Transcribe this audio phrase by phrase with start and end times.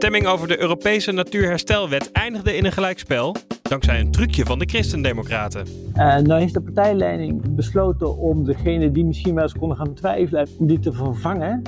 [0.00, 3.36] Stemming over de Europese Natuurherstelwet eindigde in een gelijkspel.
[3.62, 5.66] Dankzij een trucje van de Christendemocraten.
[5.94, 10.48] Uh, nou heeft de partijleiding besloten om degene die misschien wel eens konden gaan twijfelen,
[10.58, 11.62] om die te vervangen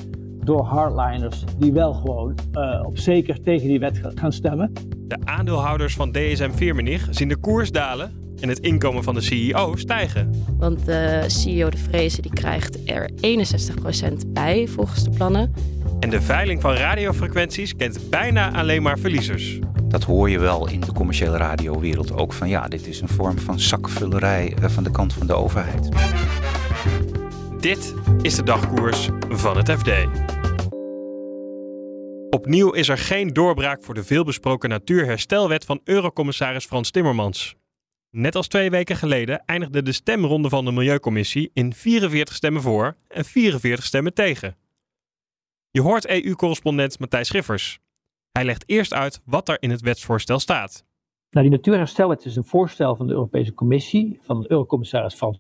[0.45, 4.73] door hardliners die wel gewoon uh, op zeker tegen die wet gaan stemmen.
[5.09, 9.77] De aandeelhouders van DSM Firmenich zien de koers dalen en het inkomen van de CEO
[9.77, 10.31] stijgen.
[10.59, 13.15] Want de CEO De Vreese die krijgt er 61%
[14.29, 15.55] bij volgens de plannen.
[16.03, 19.59] En de veiling van radiofrequenties kent bijna alleen maar verliezers.
[19.85, 23.39] Dat hoor je wel in de commerciële radiowereld ook van ja, dit is een vorm
[23.39, 25.89] van zakvullerij eh, van de kant van de overheid.
[27.61, 29.91] Dit is de dagkoers van het FD.
[32.31, 37.57] Opnieuw is er geen doorbraak voor de veelbesproken natuurherstelwet van Eurocommissaris Frans Timmermans.
[38.11, 42.97] Net als twee weken geleden eindigde de stemronde van de Milieucommissie in 44 stemmen voor
[43.09, 44.57] en 44 stemmen tegen.
[45.73, 47.81] Je hoort EU-correspondent Matthijs Schiffers.
[48.33, 50.85] Hij legt eerst uit wat er in het wetsvoorstel staat.
[51.31, 55.39] Nou, die natuurherstelwet is een voorstel van de Europese Commissie, van de Eurocommissaris Frans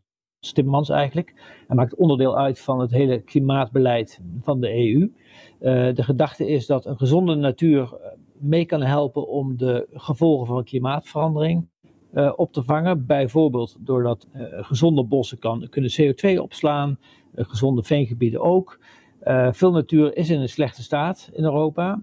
[0.52, 1.34] Timmermans eigenlijk.
[1.66, 5.00] Hij maakt onderdeel uit van het hele klimaatbeleid van de EU.
[5.00, 7.94] Uh, de gedachte is dat een gezonde natuur
[8.38, 11.68] mee kan helpen om de gevolgen van klimaatverandering
[12.14, 13.06] uh, op te vangen.
[13.06, 14.28] Bijvoorbeeld doordat
[14.60, 16.98] gezonde bossen kan, kunnen CO2 opslaan,
[17.34, 18.78] gezonde veengebieden ook.
[19.50, 22.02] Veel natuur is in een slechte staat in Europa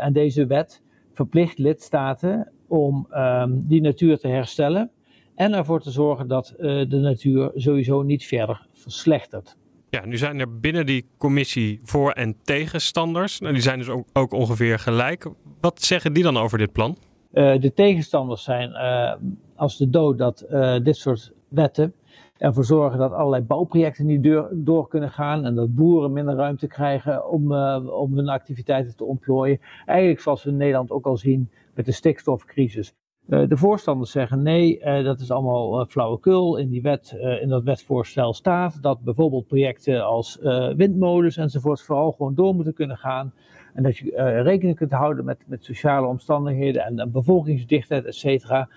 [0.00, 0.82] en deze wet
[1.12, 4.90] verplicht lidstaten om um, die natuur te herstellen
[5.34, 9.56] en ervoor te zorgen dat uh, de natuur sowieso niet verder verslechtert.
[9.90, 13.40] Ja, nu zijn er binnen die commissie voor- en tegenstanders.
[13.40, 15.30] Nou, die zijn dus ook, ook, ongeveer gelijk.
[15.60, 16.96] Wat zeggen die dan over dit plan?
[17.32, 19.12] Uh, de tegenstanders zijn uh,
[19.54, 20.46] als de dood dat
[20.82, 21.94] dit soort wetten
[22.40, 26.66] ervoor zorgen dat allerlei bouwprojecten niet door, door, kunnen gaan en dat boeren minder ruimte
[26.66, 27.52] krijgen om,
[27.88, 29.60] om hun activiteiten te ontplooien.
[29.86, 32.94] Eigenlijk zoals we in Nederland ook al zien met de stikstofcrisis.
[33.30, 36.56] Uh, de voorstanders zeggen nee, uh, dat is allemaal uh, flauwekul.
[36.56, 40.38] In, die wet, in dat wetvoorstel staat dat bijvoorbeeld projecten als
[40.76, 43.32] windmolens enzovoort vooral gewoon door moeten kunnen gaan.
[43.74, 48.68] En dat je rekening kunt houden met, met sociale omstandigheden en, bevolkingsdichtheid, et cetera,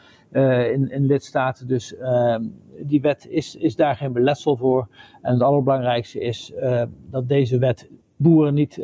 [0.72, 1.68] in, in lidstaten.
[1.68, 2.44] Dus ehm,
[2.80, 4.88] die wet is, is daar geen beletsel voor.
[5.22, 6.54] En het allerbelangrijkste is
[7.10, 8.76] dat deze wet boeren niet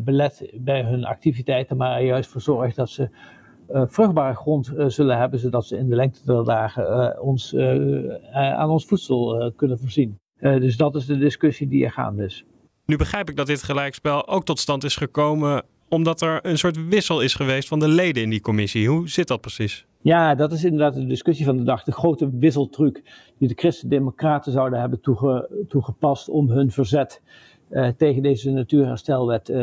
[0.00, 3.08] belet bij hun activiteiten, maar juist voor zorgt dat ze
[3.72, 7.56] uh, vruchtbare grond uh, zullen hebben, zodat ze in de lengte der dagen uh, ons,
[8.32, 10.18] aan ons voedsel kunnen voorzien.
[10.40, 12.44] dus dat is de discussie die er gaande is.
[12.86, 16.88] Nu begrijp ik dat dit gelijkspel ook tot stand is gekomen omdat er een soort
[16.88, 18.88] wissel is geweest van de leden in die commissie.
[18.88, 19.86] Hoe zit dat precies?
[20.00, 21.82] Ja, dat is inderdaad de discussie van de dag.
[21.84, 23.02] De grote wisseltruc
[23.38, 27.22] die de Christen-Democraten zouden hebben toege, toegepast om hun verzet
[27.70, 29.56] uh, tegen deze natuurherstelwet uh,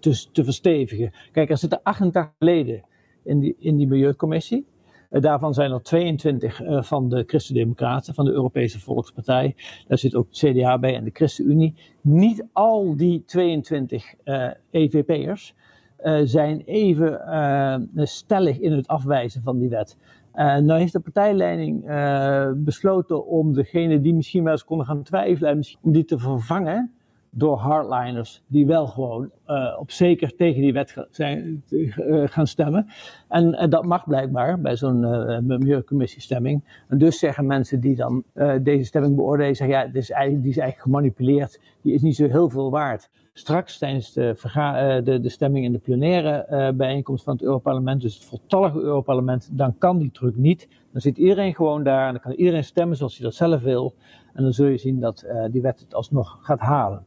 [0.00, 1.12] te, te verstevigen.
[1.32, 2.84] Kijk, er zitten 88 leden
[3.24, 4.66] in die, in die Milieucommissie.
[5.10, 9.54] Uh, daarvan zijn er 22 uh, van de Christen-Democraten, van de Europese Volkspartij.
[9.88, 11.74] Daar zit ook het CDA bij en de ChristenUnie.
[12.00, 15.54] Niet al die 22 uh, EVP'ers
[16.24, 19.96] zijn even stellig in het afwijzen van die wet.
[20.34, 21.84] Nou heeft de partijleiding
[22.64, 26.93] besloten om degene die misschien wel eens konden gaan twijfelen, om die te vervangen
[27.36, 32.86] door hardliners die wel gewoon uh, op zeker tegen die wet zijn, uh, gaan stemmen.
[33.28, 35.00] En dat mag blijkbaar bij zo'n
[35.46, 36.82] milieucommissiestemming.
[36.88, 38.22] En dus zeggen mensen die dan
[38.62, 42.16] deze stemming beoordelen, zeggen ja, het is eigenlijk, die is eigenlijk gemanipuleerd, die is niet
[42.16, 43.10] zo heel veel waard.
[43.32, 44.36] Straks tijdens de,
[45.04, 49.78] de, de stemming in de plenaire bijeenkomst van het Europarlement, dus het voltallige Europarlement, dan
[49.78, 50.68] kan die truc niet.
[50.92, 53.94] Dan zit iedereen gewoon daar en dan kan iedereen stemmen zoals hij dat zelf wil.
[54.32, 57.04] En dan zul je zien dat die wet het alsnog gaat halen.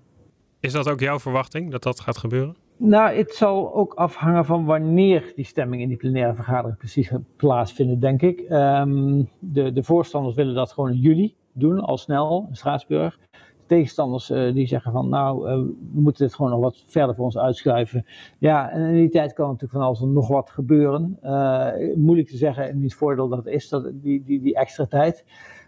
[0.59, 2.55] Is dat ook jouw verwachting, dat dat gaat gebeuren?
[2.77, 7.21] Nou, het zal ook afhangen van wanneer die stemming in die plenaire vergadering precies gaat
[7.35, 8.45] plaatsvinden, denk ik.
[8.49, 13.19] Um, de, de voorstanders willen dat gewoon in juli doen, al snel, in Straatsburg.
[13.31, 15.55] De tegenstanders uh, die zeggen van, nou, uh,
[15.93, 18.05] we moeten dit gewoon nog wat verder voor ons uitschuiven.
[18.39, 21.17] Ja, en in die tijd kan natuurlijk van alles nog wat gebeuren.
[21.23, 25.25] Uh, moeilijk te zeggen in het voordeel dat is, dat, die, die, die extra tijd.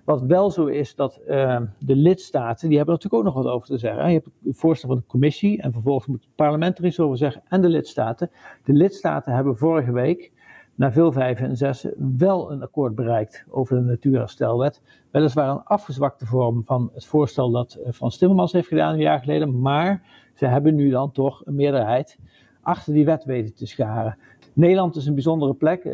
[0.10, 3.68] Wat wel zo is dat uh, de lidstaten, die hebben natuurlijk ook nog wat over
[3.68, 4.08] te zeggen.
[4.08, 7.18] Je hebt het voorstel van de commissie en vervolgens moet het parlement er iets over
[7.18, 8.30] zeggen en de lidstaten.
[8.64, 10.32] De lidstaten hebben vorige week,
[10.76, 14.82] na veel vijven en zessen, wel een akkoord bereikt over de natuurherstelwet.
[15.12, 19.20] Weliswaar een afgezwakte vorm van het voorstel dat eh, Frans Timmermans heeft gedaan een jaar
[19.20, 20.02] geleden, maar
[20.36, 22.18] ze hebben nu dan toch een meerderheid
[22.62, 24.18] achter die wet weten te scharen.
[24.60, 25.94] Nederland is een bijzondere plek, uh,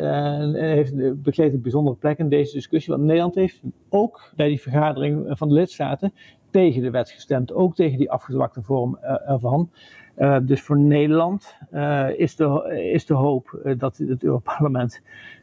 [0.52, 2.92] heeft, bekleedt een bijzondere plek in deze discussie.
[2.92, 6.12] Want Nederland heeft ook bij die vergadering van de lidstaten
[6.50, 7.52] tegen de wet gestemd.
[7.52, 9.70] Ook tegen die afgezwakte vorm ervan.
[10.42, 11.56] Dus voor Nederland
[12.16, 15.00] is, de, is de hoop dat het Europarlement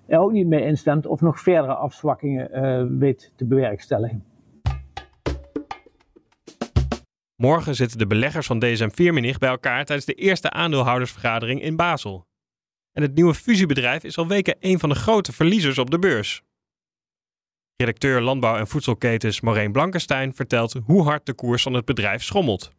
[0.07, 4.23] er ook niet mee instemt of nog verdere afzwakkingen weet te bewerkstelligen.
[7.35, 12.25] Morgen zitten de beleggers van DSM Firmenich bij elkaar tijdens de eerste aandeelhoudersvergadering in Basel.
[12.93, 16.41] En het nieuwe fusiebedrijf is al weken een van de grote verliezers op de beurs.
[17.75, 22.71] Redacteur Landbouw en Voedselketens Maureen Blankenstein vertelt hoe hard de koers van het bedrijf schommelt.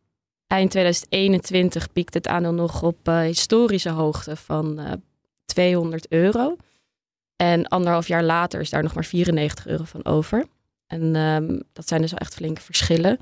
[0.47, 4.93] Eind 2021 piekt het aandeel nog op uh, historische hoogte van uh,
[5.45, 6.57] 200 euro.
[7.37, 10.47] En anderhalf jaar later is daar nog maar 94 euro van over.
[10.87, 13.19] En um, dat zijn dus echt flinke verschillen.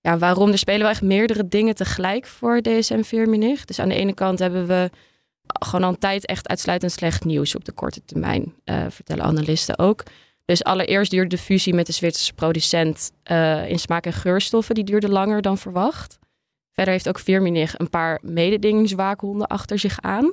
[0.00, 0.50] Ja, waarom?
[0.50, 3.64] Er spelen wel echt meerdere dingen tegelijk voor DSM Firmenich.
[3.64, 4.90] Dus aan de ene kant hebben we
[5.52, 10.02] gewoon al tijd echt uitsluitend slecht nieuws op de korte termijn, uh, vertellen analisten ook.
[10.44, 14.84] Dus allereerst duurde de fusie met de Zwitserse producent uh, in smaak- en geurstoffen, die
[14.84, 16.18] duurde langer dan verwacht.
[16.72, 20.32] Verder heeft ook Firmenich een paar mededingingswaakhonden achter zich aan.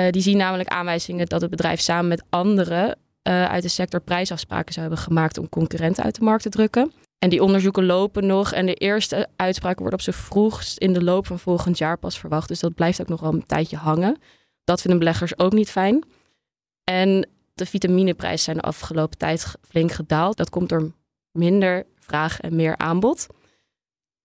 [0.00, 4.72] Uh, die zien namelijk aanwijzingen dat het bedrijf samen met anderen uit de sector prijsafspraken
[4.72, 6.92] zou hebben gemaakt om concurrenten uit de markt te drukken.
[7.18, 8.52] En die onderzoeken lopen nog.
[8.52, 12.18] En de eerste uitspraak wordt op z'n vroegst in de loop van volgend jaar pas
[12.18, 12.48] verwacht.
[12.48, 14.18] Dus dat blijft ook nog wel een tijdje hangen.
[14.64, 16.04] Dat vinden beleggers ook niet fijn.
[16.84, 20.36] En de vitamineprijzen zijn de afgelopen tijd flink gedaald.
[20.36, 20.92] Dat komt door
[21.32, 23.26] minder vraag en meer aanbod.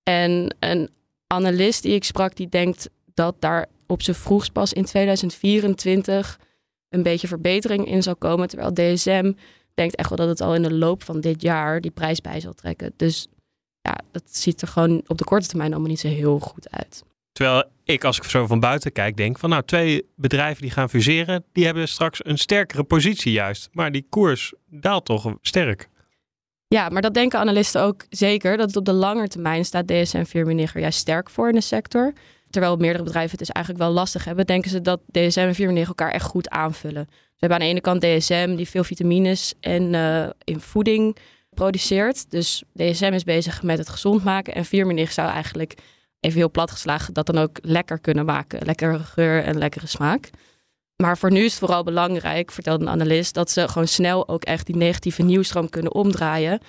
[0.03, 0.89] En een
[1.27, 6.39] analist die ik sprak, die denkt dat daar op z'n vroegst pas in 2024
[6.89, 8.47] een beetje verbetering in zal komen.
[8.47, 9.33] Terwijl DSM
[9.73, 12.39] denkt echt wel dat het al in de loop van dit jaar die prijs bij
[12.39, 12.93] zal trekken.
[12.95, 13.27] Dus
[13.81, 17.03] ja, dat ziet er gewoon op de korte termijn allemaal niet zo heel goed uit.
[17.31, 20.89] Terwijl ik, als ik zo van buiten kijk, denk van nou, twee bedrijven die gaan
[20.89, 23.69] fuseren, die hebben straks een sterkere positie juist.
[23.71, 25.89] Maar die koers daalt toch sterk.
[26.67, 28.57] Ja, maar dat denken analisten ook zeker.
[28.57, 32.13] Dat het op de lange termijn staat DSM Firmenich juist sterk voor in de sector.
[32.53, 35.87] Terwijl meerdere bedrijven het dus eigenlijk wel lastig hebben, denken ze dat DSM en Firmenich
[35.87, 37.05] elkaar echt goed aanvullen.
[37.09, 41.17] We hebben aan de ene kant DSM die veel vitamines en uh, in voeding
[41.49, 42.31] produceert.
[42.31, 44.53] Dus DSM is bezig met het gezond maken.
[44.55, 45.73] En Firmenich zou eigenlijk,
[46.19, 48.65] even heel plat geslagen, dat dan ook lekker kunnen maken.
[48.65, 50.29] Lekkere geur en lekkere smaak.
[50.95, 54.43] Maar voor nu is het vooral belangrijk, vertelde een analist, dat ze gewoon snel ook
[54.43, 56.59] echt die negatieve nieuwstroom kunnen omdraaien.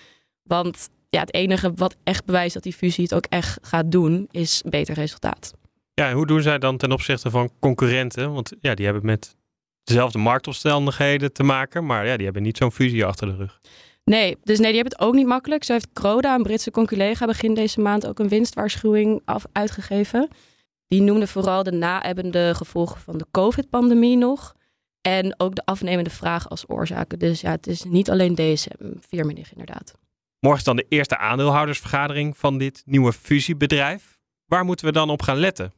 [0.43, 4.29] Want ja, het enige wat echt bewijst dat die fusie het ook echt gaat doen,
[4.31, 5.53] is beter resultaat.
[5.95, 8.33] Ja, en hoe doen zij dan ten opzichte van concurrenten?
[8.33, 9.37] Want ja, die hebben met
[9.85, 11.87] dezelfde marktomstandigheden te maken.
[11.87, 13.61] Maar ja, die hebben niet zo'n fusie achter de rug.
[14.05, 15.65] Nee, dus nee, die hebben het ook niet makkelijk.
[15.65, 20.29] Zo heeft Croda, een Britse collega, begin deze maand ook een winstwaarschuwing af, uitgegeven.
[20.89, 24.55] Die noemde vooral de naebbende gevolgen van de COVID-pandemie nog.
[25.01, 27.19] En ook de afnemende vraag als oorzaken.
[27.19, 28.71] Dus ja, het is niet alleen deze
[29.09, 29.95] Firmenich inderdaad.
[30.41, 34.19] Morgen is dan de eerste aandeelhoudersvergadering van dit nieuwe fusiebedrijf.
[34.47, 35.73] Waar moeten we dan op gaan letten?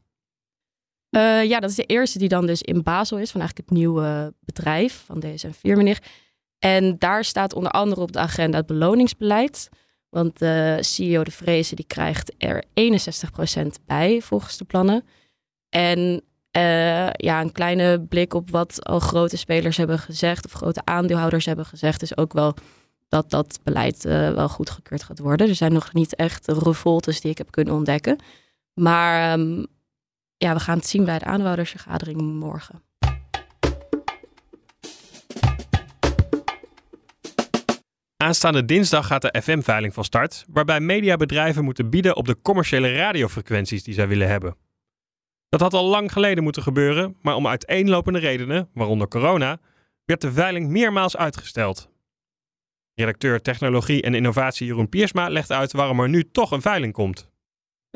[1.11, 3.79] Uh, ja, dat is de eerste die dan dus in Basel is, van eigenlijk het
[3.79, 5.99] nieuwe bedrijf van DSM Firmenich.
[6.59, 9.69] En daar staat onder andere op de agenda het beloningsbeleid.
[10.09, 12.65] Want de CEO De Vreese die krijgt er
[13.61, 15.05] 61% bij volgens de plannen.
[15.69, 16.23] En
[16.57, 21.47] uh, ja, een kleine blik op wat al grote spelers hebben gezegd, of grote aandeelhouders
[21.47, 22.55] hebben gezegd, is ook wel
[23.09, 25.49] dat dat beleid uh, wel goedgekeurd gaat worden.
[25.49, 28.19] Er zijn nog niet echt revoltes die ik heb kunnen ontdekken.
[28.75, 29.67] Maar um,
[30.39, 32.83] ja, we gaan het zien bij de aandeelhoudersvergadering morgen.
[38.17, 43.83] Aanstaande dinsdag gaat de FM-veiling van start, waarbij mediabedrijven moeten bieden op de commerciële radiofrequenties
[43.83, 44.57] die zij willen hebben.
[45.49, 49.61] Dat had al lang geleden moeten gebeuren, maar om uiteenlopende redenen, waaronder corona,
[50.05, 51.91] werd de veiling meermaals uitgesteld.
[52.95, 57.31] Redacteur Technologie en Innovatie Jeroen Piersma legt uit waarom er nu toch een veiling komt.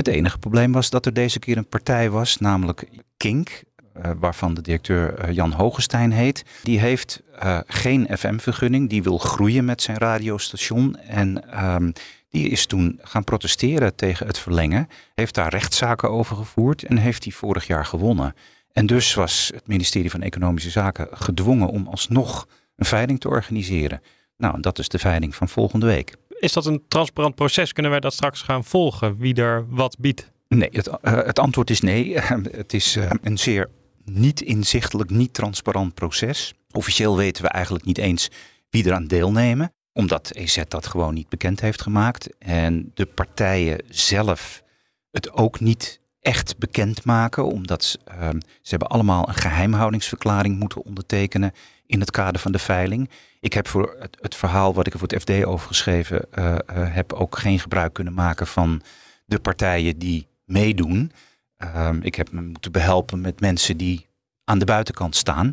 [0.01, 3.63] Het enige probleem was dat er deze keer een partij was, namelijk Kink,
[3.97, 6.45] uh, waarvan de directeur uh, Jan Hogestein heet.
[6.63, 10.97] Die heeft uh, geen FM-vergunning, die wil groeien met zijn radiostation.
[10.97, 11.93] En um,
[12.29, 17.23] die is toen gaan protesteren tegen het verlengen, heeft daar rechtszaken over gevoerd en heeft
[17.23, 18.35] die vorig jaar gewonnen.
[18.73, 24.03] En dus was het ministerie van Economische Zaken gedwongen om alsnog een veiling te organiseren.
[24.37, 26.15] Nou, dat is de veiling van volgende week.
[26.41, 27.73] Is dat een transparant proces?
[27.73, 29.17] Kunnen wij dat straks gaan volgen?
[29.19, 30.31] Wie er wat biedt?
[30.49, 32.19] Nee, het, uh, het antwoord is nee.
[32.63, 33.71] het is uh, een zeer
[34.05, 36.55] niet inzichtelijk, niet transparant proces.
[36.71, 38.31] Officieel weten we eigenlijk niet eens
[38.71, 42.39] wie eraan deelnemen, omdat EZ dat gewoon niet bekend heeft gemaakt.
[42.39, 44.63] En de partijen zelf
[45.11, 51.53] het ook niet echt bekendmaken, omdat ze, uh, ze hebben allemaal een geheimhoudingsverklaring moeten ondertekenen
[51.91, 53.11] in het kader van de veiling.
[53.41, 56.45] Ik heb voor het, het verhaal wat ik er voor het FD over geschreven uh,
[56.45, 58.83] uh, heb ook geen gebruik kunnen maken van
[59.25, 61.13] de partijen die meedoen.
[61.59, 64.07] Uh, ik heb me moeten behelpen met mensen die
[64.45, 65.53] aan de buitenkant staan.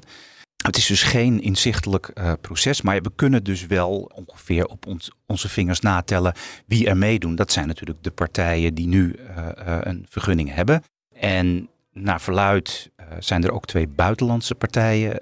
[0.64, 4.86] Het is dus geen inzichtelijk uh, proces, maar we kunnen dus wel ongeveer op
[5.26, 6.34] onze vingers natellen
[6.66, 7.36] wie er meedoen.
[7.36, 9.16] Dat zijn natuurlijk de partijen die nu
[9.56, 10.84] een vergunning hebben.
[11.16, 11.70] En
[12.04, 12.90] naar verluid
[13.20, 15.20] zijn er ook twee buitenlandse partijen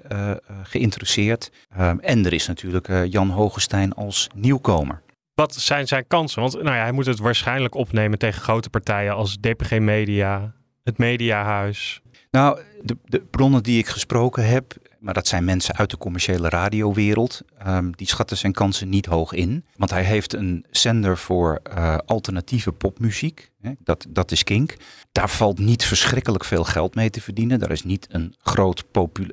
[0.62, 1.50] geïnteresseerd.
[1.76, 5.02] Ehm, en er is natuurlijk Jan Hogestein als nieuwkomer.
[5.34, 6.40] Wat zijn zijn kansen?
[6.40, 10.54] Want nou ja, hij moet het waarschijnlijk opnemen tegen grote partijen als DPG Media,
[10.84, 12.00] het Mediahuis.
[12.30, 16.48] Nou, de, de bronnen die ik gesproken heb, maar dat zijn mensen uit de commerciële
[16.48, 17.42] radiowereld.
[17.66, 19.64] Um, die schatten zijn kansen niet hoog in.
[19.76, 23.50] Want hij heeft een zender voor uh, alternatieve popmuziek.
[23.60, 24.76] Hè, dat, dat is Kink.
[25.12, 27.58] Daar valt niet verschrikkelijk veel geld mee te verdienen.
[27.58, 28.84] Daar is niet een groot,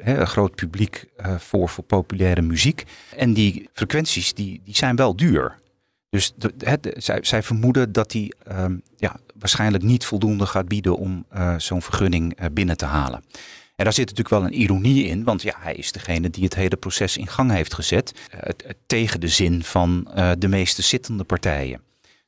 [0.01, 2.83] hè, een groot publiek uh, voor voor populaire muziek.
[3.17, 5.61] En die frequenties die, die zijn wel duur.
[6.09, 6.33] Dus
[6.97, 11.81] zij, zij, vermoeden dat hij um, ja, waarschijnlijk niet voldoende gaat bieden om uh, zo'n
[11.81, 13.23] vergunning binnen te halen.
[13.75, 16.55] En daar zit natuurlijk wel een ironie in, want ja, hij is degene die het
[16.55, 18.13] hele proces in gang heeft gezet.
[18.33, 18.39] Uh,
[18.85, 21.81] tegen de zin van uh, de meeste zittende partijen.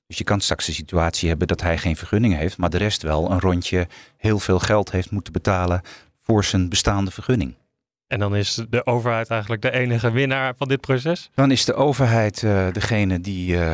[0.08, 3.02] Dus je kan straks de situatie hebben dat hij geen vergunning heeft, maar de rest
[3.02, 3.88] wel een rondje
[4.18, 5.82] heel veel geld heeft moeten betalen
[6.20, 7.56] voor zijn bestaande vergunning.
[8.16, 11.30] En dan is de overheid eigenlijk de enige winnaar van dit proces?
[11.34, 13.72] Dan is de overheid uh, degene die uh,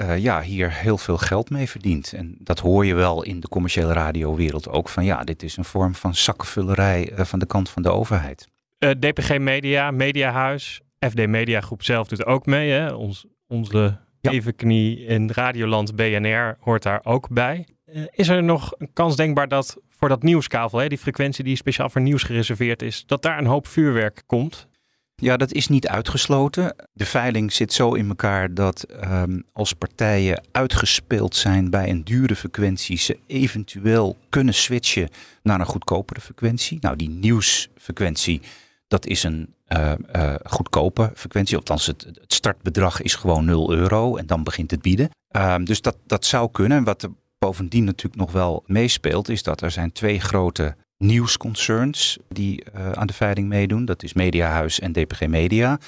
[0.00, 2.12] uh, ja, hier heel veel geld mee verdient.
[2.12, 4.88] En dat hoor je wel in de commerciële radiowereld ook.
[4.88, 8.48] Van ja, dit is een vorm van zakkenvullerij van de kant van de overheid.
[8.78, 12.70] DPG Media, Mediahuis, FD Media Groep zelf doet ook mee.
[12.70, 12.92] Hè?
[12.92, 14.30] Ons, onze ja.
[14.30, 17.66] evenknie in Radioland BNR hoort daar ook bij.
[18.10, 21.90] Is er nog een kans denkbaar dat voor dat nieuwskavel, hè, die frequentie die speciaal
[21.90, 24.68] voor nieuws gereserveerd is, dat daar een hoop vuurwerk komt?
[25.16, 26.74] Ja, dat is niet uitgesloten.
[26.92, 32.36] De veiling zit zo in elkaar dat um, als partijen uitgespeeld zijn bij een dure
[32.36, 35.08] frequentie, ze eventueel kunnen switchen
[35.42, 36.78] naar een goedkopere frequentie.
[36.80, 38.40] Nou, die nieuwsfrequentie,
[38.88, 41.56] dat is een uh, goedkope frequentie.
[41.56, 45.10] Althans, het, startbedrag is gewoon 0 euro en dan begint het bieden.
[45.36, 46.84] Um, dus dat, dat zou kunnen.
[46.84, 47.08] Wat
[47.44, 53.06] bovendien natuurlijk nog wel meespeelt, is dat er zijn twee grote nieuwsconcerns die uh, aan
[53.06, 53.84] de veiling meedoen.
[53.84, 55.78] Dat is Mediahuis en DPG Media.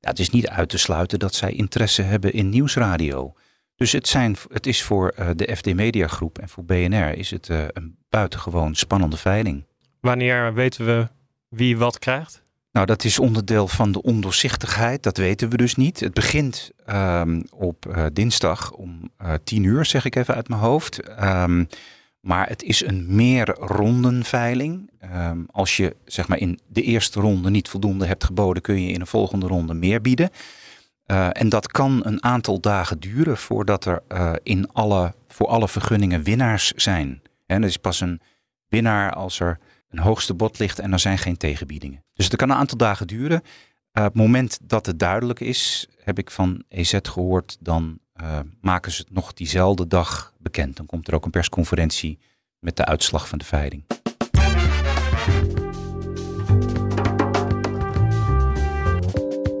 [0.00, 3.34] Het is niet uit te sluiten dat zij interesse hebben in nieuwsradio.
[3.76, 7.30] Dus het, zijn, het is voor uh, de FD Media Groep en voor BNR is
[7.30, 9.64] het uh, een buitengewoon spannende veiling.
[10.00, 11.08] Wanneer weten we
[11.48, 12.42] wie wat krijgt?
[12.72, 15.02] Nou, dat is onderdeel van de ondoorzichtigheid.
[15.02, 16.00] Dat weten we dus niet.
[16.00, 20.60] Het begint um, op uh, dinsdag om uh, tien uur, zeg ik even uit mijn
[20.60, 21.22] hoofd.
[21.22, 21.68] Um,
[22.20, 24.90] maar het is een meerrondenveiling.
[25.14, 28.92] Um, als je zeg maar in de eerste ronde niet voldoende hebt geboden, kun je
[28.92, 30.30] in een volgende ronde meer bieden.
[31.06, 34.02] Uh, en dat kan een aantal dagen duren voordat er
[34.42, 37.22] in alle, voor alle vergunningen winnaars zijn.
[37.46, 38.20] En er is pas een
[38.68, 39.58] winnaar als er
[39.90, 42.04] een hoogste bod ligt en er zijn geen tegenbiedingen.
[42.14, 43.42] Dus het kan een aantal dagen duren.
[43.92, 48.92] Op het moment dat het duidelijk is, heb ik van EZ gehoord, dan uh, maken
[48.92, 50.76] ze het nog diezelfde dag bekend.
[50.76, 52.18] Dan komt er ook een persconferentie
[52.58, 53.84] met de uitslag van de veiling.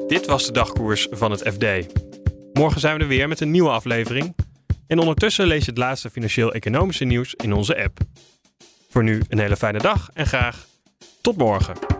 [0.08, 1.86] Dit was de dagkoers van het FD.
[2.52, 4.34] Morgen zijn we er weer met een nieuwe aflevering.
[4.86, 7.98] En ondertussen lees je het laatste financieel-economische nieuws in onze app.
[8.90, 10.66] Voor nu een hele fijne dag en graag
[11.20, 11.99] tot morgen.